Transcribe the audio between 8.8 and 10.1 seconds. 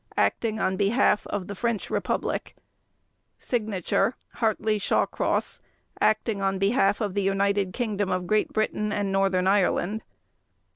and Northern Ireland.